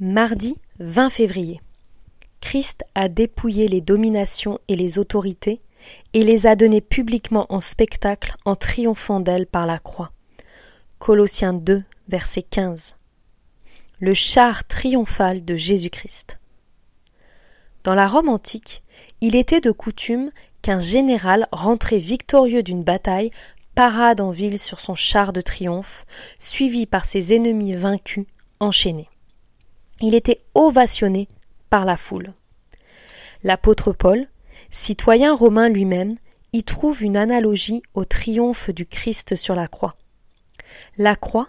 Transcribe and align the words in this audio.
Mardi 0.00 0.54
20 0.78 1.10
février. 1.10 1.60
Christ 2.40 2.84
a 2.94 3.08
dépouillé 3.08 3.66
les 3.66 3.80
dominations 3.80 4.60
et 4.68 4.76
les 4.76 5.00
autorités 5.00 5.60
et 6.12 6.22
les 6.22 6.46
a 6.46 6.54
données 6.54 6.80
publiquement 6.80 7.46
en 7.52 7.60
spectacle 7.60 8.36
en 8.44 8.54
triomphant 8.54 9.18
d'elles 9.18 9.48
par 9.48 9.66
la 9.66 9.80
croix. 9.80 10.12
Colossiens 11.00 11.52
2, 11.52 11.82
verset 12.06 12.42
15. 12.42 12.94
Le 13.98 14.14
char 14.14 14.68
triomphal 14.68 15.44
de 15.44 15.56
Jésus-Christ. 15.56 16.38
Dans 17.82 17.96
la 17.96 18.06
Rome 18.06 18.28
antique, 18.28 18.84
il 19.20 19.34
était 19.34 19.60
de 19.60 19.72
coutume 19.72 20.30
qu'un 20.62 20.78
général 20.78 21.48
rentré 21.50 21.98
victorieux 21.98 22.62
d'une 22.62 22.84
bataille 22.84 23.32
parade 23.74 24.20
en 24.20 24.30
ville 24.30 24.60
sur 24.60 24.78
son 24.78 24.94
char 24.94 25.32
de 25.32 25.40
triomphe, 25.40 26.06
suivi 26.38 26.86
par 26.86 27.04
ses 27.04 27.34
ennemis 27.34 27.74
vaincus, 27.74 28.26
enchaînés. 28.60 29.08
Il 30.00 30.14
était 30.14 30.40
ovationné 30.54 31.28
par 31.70 31.84
la 31.84 31.96
foule. 31.96 32.32
L'apôtre 33.42 33.92
Paul, 33.92 34.26
citoyen 34.70 35.34
romain 35.34 35.68
lui-même, 35.68 36.16
y 36.52 36.64
trouve 36.64 37.02
une 37.02 37.16
analogie 37.16 37.82
au 37.94 38.04
triomphe 38.04 38.70
du 38.70 38.86
Christ 38.86 39.36
sur 39.36 39.54
la 39.54 39.68
croix. 39.68 39.96
La 40.96 41.16
croix, 41.16 41.48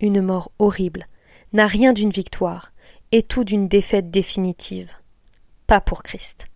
une 0.00 0.20
mort 0.20 0.50
horrible, 0.58 1.06
n'a 1.52 1.66
rien 1.66 1.92
d'une 1.92 2.10
victoire, 2.10 2.72
et 3.12 3.22
tout 3.22 3.44
d'une 3.44 3.68
défaite 3.68 4.10
définitive. 4.10 4.90
Pas 5.66 5.80
pour 5.80 6.02
Christ. 6.02 6.46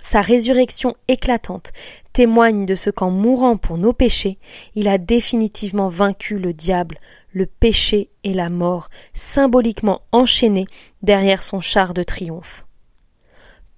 Sa 0.00 0.20
résurrection 0.20 0.94
éclatante 1.08 1.72
témoigne 2.12 2.66
de 2.66 2.74
ce 2.74 2.90
qu'en 2.90 3.10
mourant 3.10 3.56
pour 3.56 3.78
nos 3.78 3.92
péchés, 3.92 4.38
il 4.74 4.88
a 4.88 4.98
définitivement 4.98 5.88
vaincu 5.88 6.38
le 6.38 6.52
diable, 6.52 6.98
le 7.32 7.46
péché 7.46 8.08
et 8.24 8.32
la 8.32 8.50
mort, 8.50 8.88
symboliquement 9.14 10.02
enchaînés 10.12 10.66
derrière 11.02 11.42
son 11.42 11.60
char 11.60 11.94
de 11.94 12.02
triomphe. 12.02 12.64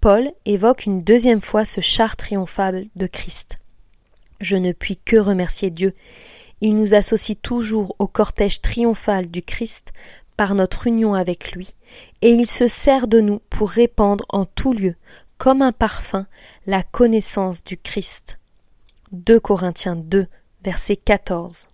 Paul 0.01 0.33
évoque 0.47 0.87
une 0.87 1.03
deuxième 1.03 1.43
fois 1.43 1.65
ce 1.65 1.81
char 1.81 2.17
triomphal 2.17 2.87
de 2.97 3.07
Christ. 3.07 3.59
Je 4.41 4.57
ne 4.57 4.73
puis 4.73 4.97
que 4.97 5.17
remercier 5.17 5.71
Dieu. 5.71 5.95
Il 6.63 6.77
nous 6.77 6.95
associe 6.95 7.39
toujours 7.41 7.95
au 7.99 8.07
cortège 8.07 8.63
triomphal 8.63 9.31
du 9.31 9.43
Christ 9.43 9.93
par 10.37 10.55
notre 10.55 10.87
union 10.87 11.13
avec 11.13 11.53
lui, 11.53 11.75
et 12.23 12.31
il 12.31 12.47
se 12.47 12.67
sert 12.67 13.09
de 13.09 13.21
nous 13.21 13.43
pour 13.51 13.69
répandre 13.69 14.25
en 14.31 14.47
tout 14.47 14.73
lieu, 14.73 14.95
comme 15.37 15.61
un 15.61 15.73
parfum, 15.73 16.27
la 16.67 16.83
connaissance 16.83 17.63
du 17.63 17.77
Christ. 17.77 18.39
2 19.13 19.39
Corinthiens 19.41 19.97
2, 19.97 20.27
verset 20.65 20.97
14. 20.97 21.69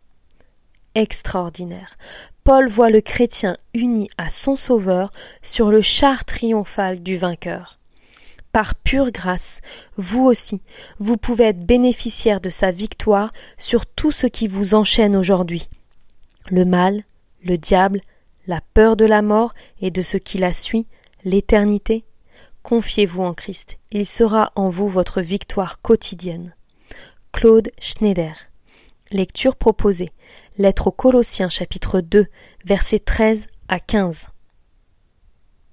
Extraordinaire. 0.97 1.97
Paul 2.43 2.69
voit 2.69 2.91
le 2.91 3.01
chrétien 3.01 3.57
uni 3.75 4.11
à 4.19 4.31
son 4.31 4.57
Sauveur 4.57 5.13
sur 5.43 5.71
le 5.71 5.81
char 5.81 6.25
triomphal 6.25 7.01
du 7.01 7.17
vainqueur. 7.17 7.79
Par 8.51 8.75
pure 8.75 9.13
grâce, 9.13 9.61
vous 9.97 10.25
aussi, 10.25 10.61
vous 10.99 11.17
pouvez 11.17 11.45
être 11.45 11.65
bénéficiaire 11.65 12.41
de 12.41 12.51
sa 12.51 12.73
victoire 12.73 13.33
sur 13.59 13.87
tout 13.87 14.11
ce 14.11 14.27
qui 14.27 14.49
vous 14.49 14.75
enchaîne 14.75 15.15
aujourd'hui. 15.15 15.69
Le 16.51 16.65
mal, 16.65 17.05
le 17.45 17.57
diable, 17.57 18.01
la 18.49 18.61
peur 18.75 18.97
de 18.97 19.05
la 19.05 19.23
mort 19.23 19.55
et 19.81 19.93
de 19.93 20.03
ce 20.03 20.17
qui 20.17 20.39
la 20.39 20.53
suit, 20.53 20.87
l'éternité, 21.25 22.05
Confiez-vous 22.67 23.23
en 23.23 23.33
Christ, 23.33 23.79
il 23.93 24.07
sera 24.07 24.51
en 24.57 24.71
vous 24.71 24.89
votre 24.89 25.21
victoire 25.21 25.81
quotidienne. 25.83 26.53
Claude 27.31 27.71
Schneider. 27.79 28.35
Lecture 29.13 29.55
proposée. 29.55 30.11
Lettre 30.59 30.87
aux 30.87 30.93
Colossiens 30.93 31.51
chapitre 31.51 32.01
2, 32.01 32.27
versets 32.65 32.99
13 32.99 33.47
à 33.69 33.79
15. 33.79 34.29